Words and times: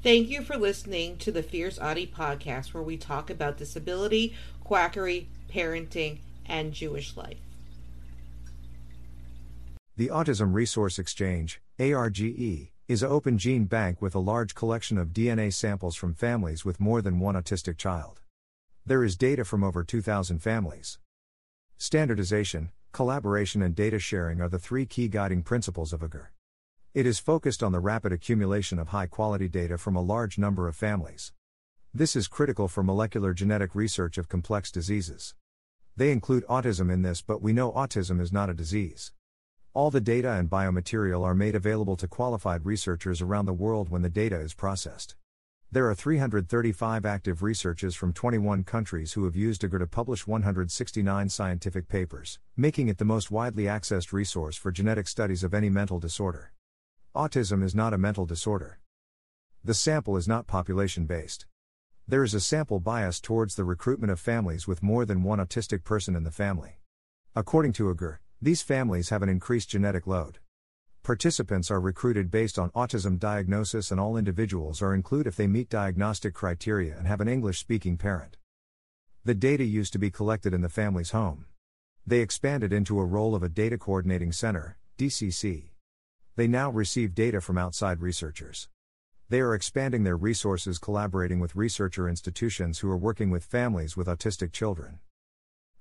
Thank 0.00 0.28
you 0.28 0.42
for 0.42 0.56
listening 0.56 1.16
to 1.18 1.32
the 1.32 1.42
Fierce 1.42 1.76
Autie 1.76 2.06
podcast, 2.06 2.72
where 2.72 2.84
we 2.84 2.96
talk 2.96 3.30
about 3.30 3.56
disability, 3.56 4.32
quackery, 4.62 5.28
parenting, 5.52 6.20
and 6.46 6.72
Jewish 6.72 7.16
life. 7.16 7.38
The 9.96 10.08
Autism 10.08 10.54
Resource 10.54 11.00
Exchange, 11.00 11.60
ARGE, 11.80 12.70
is 12.86 13.02
an 13.02 13.10
open 13.10 13.38
gene 13.38 13.64
bank 13.64 14.00
with 14.00 14.14
a 14.14 14.20
large 14.20 14.54
collection 14.54 14.98
of 14.98 15.08
DNA 15.08 15.52
samples 15.52 15.96
from 15.96 16.14
families 16.14 16.64
with 16.64 16.78
more 16.78 17.02
than 17.02 17.18
one 17.18 17.34
autistic 17.34 17.76
child. 17.76 18.20
There 18.86 19.02
is 19.02 19.16
data 19.16 19.44
from 19.44 19.64
over 19.64 19.82
2,000 19.82 20.38
families. 20.38 20.98
Standardization, 21.76 22.70
collaboration, 22.92 23.62
and 23.62 23.74
data 23.74 23.98
sharing 23.98 24.40
are 24.40 24.48
the 24.48 24.60
three 24.60 24.86
key 24.86 25.08
guiding 25.08 25.42
principles 25.42 25.92
of 25.92 26.04
AGR. 26.04 26.30
It 26.98 27.06
is 27.06 27.20
focused 27.20 27.62
on 27.62 27.70
the 27.70 27.78
rapid 27.78 28.12
accumulation 28.12 28.80
of 28.80 28.88
high 28.88 29.06
quality 29.06 29.48
data 29.48 29.78
from 29.78 29.94
a 29.94 30.02
large 30.02 30.36
number 30.36 30.66
of 30.66 30.74
families. 30.74 31.32
This 31.94 32.16
is 32.16 32.26
critical 32.26 32.66
for 32.66 32.82
molecular 32.82 33.32
genetic 33.32 33.76
research 33.76 34.18
of 34.18 34.28
complex 34.28 34.72
diseases. 34.72 35.36
They 35.96 36.10
include 36.10 36.44
autism 36.46 36.92
in 36.92 37.02
this, 37.02 37.22
but 37.22 37.40
we 37.40 37.52
know 37.52 37.70
autism 37.70 38.20
is 38.20 38.32
not 38.32 38.50
a 38.50 38.52
disease. 38.52 39.12
All 39.74 39.92
the 39.92 40.00
data 40.00 40.32
and 40.32 40.50
biomaterial 40.50 41.22
are 41.22 41.36
made 41.36 41.54
available 41.54 41.96
to 41.98 42.08
qualified 42.08 42.66
researchers 42.66 43.22
around 43.22 43.46
the 43.46 43.52
world 43.52 43.90
when 43.90 44.02
the 44.02 44.10
data 44.10 44.40
is 44.40 44.52
processed. 44.52 45.14
There 45.70 45.88
are 45.88 45.94
335 45.94 47.06
active 47.06 47.44
researchers 47.44 47.94
from 47.94 48.12
21 48.12 48.64
countries 48.64 49.12
who 49.12 49.22
have 49.22 49.36
used 49.36 49.62
AGR 49.62 49.78
to 49.78 49.86
publish 49.86 50.26
169 50.26 51.28
scientific 51.28 51.86
papers, 51.86 52.40
making 52.56 52.88
it 52.88 52.98
the 52.98 53.04
most 53.04 53.30
widely 53.30 53.66
accessed 53.66 54.12
resource 54.12 54.56
for 54.56 54.72
genetic 54.72 55.06
studies 55.06 55.44
of 55.44 55.54
any 55.54 55.70
mental 55.70 56.00
disorder. 56.00 56.50
Autism 57.18 57.64
is 57.64 57.74
not 57.74 57.92
a 57.92 57.98
mental 57.98 58.26
disorder. 58.26 58.78
The 59.64 59.74
sample 59.74 60.16
is 60.16 60.28
not 60.28 60.46
population 60.46 61.04
based. 61.04 61.46
There 62.06 62.22
is 62.22 62.32
a 62.32 62.38
sample 62.38 62.78
bias 62.78 63.20
towards 63.20 63.56
the 63.56 63.64
recruitment 63.64 64.12
of 64.12 64.20
families 64.20 64.68
with 64.68 64.84
more 64.84 65.04
than 65.04 65.24
one 65.24 65.40
autistic 65.40 65.82
person 65.82 66.14
in 66.14 66.22
the 66.22 66.30
family. 66.30 66.78
According 67.34 67.72
to 67.72 67.90
AGR, 67.90 68.20
these 68.40 68.62
families 68.62 69.08
have 69.08 69.24
an 69.24 69.28
increased 69.28 69.68
genetic 69.68 70.06
load. 70.06 70.38
Participants 71.02 71.72
are 71.72 71.80
recruited 71.80 72.30
based 72.30 72.56
on 72.56 72.70
autism 72.70 73.18
diagnosis, 73.18 73.90
and 73.90 73.98
all 73.98 74.16
individuals 74.16 74.80
are 74.80 74.94
included 74.94 75.26
if 75.26 75.34
they 75.34 75.48
meet 75.48 75.68
diagnostic 75.68 76.34
criteria 76.34 76.96
and 76.96 77.08
have 77.08 77.20
an 77.20 77.26
English 77.26 77.58
speaking 77.58 77.96
parent. 77.96 78.36
The 79.24 79.34
data 79.34 79.64
used 79.64 79.92
to 79.94 79.98
be 79.98 80.12
collected 80.12 80.54
in 80.54 80.60
the 80.60 80.68
family's 80.68 81.10
home. 81.10 81.46
They 82.06 82.20
expanded 82.20 82.72
into 82.72 83.00
a 83.00 83.04
role 83.04 83.34
of 83.34 83.42
a 83.42 83.48
Data 83.48 83.76
Coordinating 83.76 84.30
Center, 84.30 84.78
DCC. 84.96 85.70
They 86.38 86.46
now 86.46 86.70
receive 86.70 87.16
data 87.16 87.40
from 87.40 87.58
outside 87.58 88.00
researchers. 88.00 88.68
They 89.28 89.40
are 89.40 89.56
expanding 89.56 90.04
their 90.04 90.16
resources 90.16 90.78
collaborating 90.78 91.40
with 91.40 91.56
researcher 91.56 92.08
institutions 92.08 92.78
who 92.78 92.88
are 92.92 92.96
working 92.96 93.30
with 93.30 93.42
families 93.42 93.96
with 93.96 94.06
autistic 94.06 94.52
children. 94.52 95.00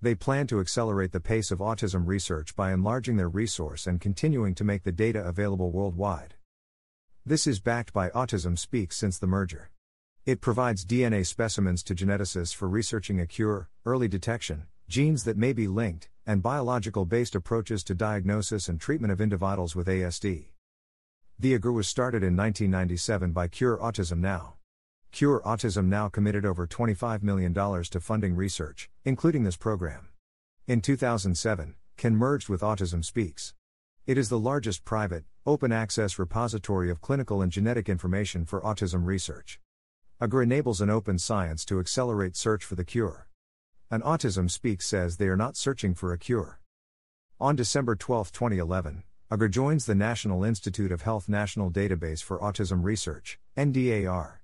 They 0.00 0.14
plan 0.14 0.46
to 0.46 0.60
accelerate 0.60 1.12
the 1.12 1.20
pace 1.20 1.50
of 1.50 1.58
autism 1.58 2.06
research 2.06 2.56
by 2.56 2.72
enlarging 2.72 3.18
their 3.18 3.28
resource 3.28 3.86
and 3.86 4.00
continuing 4.00 4.54
to 4.54 4.64
make 4.64 4.84
the 4.84 4.90
data 4.90 5.22
available 5.22 5.70
worldwide. 5.70 6.36
This 7.26 7.46
is 7.46 7.60
backed 7.60 7.92
by 7.92 8.08
Autism 8.08 8.58
Speaks 8.58 8.96
since 8.96 9.18
the 9.18 9.26
merger. 9.26 9.70
It 10.24 10.40
provides 10.40 10.86
DNA 10.86 11.26
specimens 11.26 11.82
to 11.82 11.94
geneticists 11.94 12.54
for 12.54 12.70
researching 12.70 13.20
a 13.20 13.26
cure, 13.26 13.68
early 13.84 14.08
detection, 14.08 14.64
genes 14.88 15.24
that 15.24 15.36
may 15.36 15.52
be 15.52 15.68
linked, 15.68 16.08
and 16.28 16.42
biological 16.42 17.06
based 17.06 17.34
approaches 17.34 17.82
to 17.82 17.94
diagnosis 17.94 18.68
and 18.68 18.78
treatment 18.78 19.10
of 19.10 19.18
individuals 19.18 19.74
with 19.74 19.86
ASD. 19.86 20.48
The 21.38 21.54
AGR 21.54 21.72
was 21.72 21.88
started 21.88 22.22
in 22.22 22.36
1997 22.36 23.32
by 23.32 23.48
Cure 23.48 23.78
Autism 23.78 24.18
Now. 24.18 24.56
Cure 25.10 25.40
Autism 25.46 25.86
Now 25.86 26.10
committed 26.10 26.44
over 26.44 26.66
$25 26.66 27.22
million 27.22 27.54
to 27.54 27.98
funding 27.98 28.36
research, 28.36 28.90
including 29.06 29.44
this 29.44 29.56
program. 29.56 30.10
In 30.66 30.82
2007, 30.82 31.76
CAN 31.96 32.14
merged 32.14 32.50
with 32.50 32.60
Autism 32.60 33.02
Speaks. 33.02 33.54
It 34.06 34.18
is 34.18 34.28
the 34.28 34.38
largest 34.38 34.84
private, 34.84 35.24
open 35.46 35.72
access 35.72 36.18
repository 36.18 36.90
of 36.90 37.00
clinical 37.00 37.40
and 37.40 37.50
genetic 37.50 37.88
information 37.88 38.44
for 38.44 38.60
autism 38.60 39.06
research. 39.06 39.60
AGR 40.20 40.42
enables 40.42 40.82
an 40.82 40.90
open 40.90 41.18
science 41.18 41.64
to 41.64 41.80
accelerate 41.80 42.36
search 42.36 42.64
for 42.64 42.74
the 42.74 42.84
cure. 42.84 43.27
An 43.90 44.02
Autism 44.02 44.50
Speaks 44.50 44.84
says 44.84 45.16
they 45.16 45.28
are 45.28 45.36
not 45.36 45.56
searching 45.56 45.94
for 45.94 46.12
a 46.12 46.18
cure. 46.18 46.60
On 47.40 47.56
December 47.56 47.96
12, 47.96 48.30
2011, 48.32 49.02
AGR 49.30 49.46
joins 49.46 49.86
the 49.86 49.94
National 49.94 50.44
Institute 50.44 50.92
of 50.92 51.00
Health 51.00 51.26
National 51.26 51.70
Database 51.70 52.22
for 52.22 52.38
Autism 52.38 52.84
Research, 52.84 53.38
NDAR. 53.56 54.40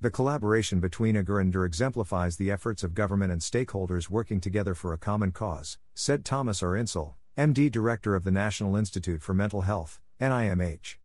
The 0.00 0.12
collaboration 0.12 0.78
between 0.78 1.16
AGR 1.16 1.40
and 1.40 1.52
NDAR 1.52 1.66
exemplifies 1.66 2.36
the 2.36 2.52
efforts 2.52 2.84
of 2.84 2.94
government 2.94 3.32
and 3.32 3.40
stakeholders 3.40 4.10
working 4.10 4.40
together 4.40 4.76
for 4.76 4.92
a 4.92 4.98
common 4.98 5.32
cause, 5.32 5.76
said 5.96 6.24
Thomas 6.24 6.62
R. 6.62 6.76
Insel, 6.76 7.14
MD 7.36 7.72
Director 7.72 8.14
of 8.14 8.22
the 8.22 8.30
National 8.30 8.76
Institute 8.76 9.22
for 9.22 9.34
Mental 9.34 9.62
Health, 9.62 10.00
NIMH. 10.20 10.98